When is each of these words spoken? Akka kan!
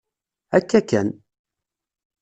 Akka 0.57 0.79
kan! 0.89 1.09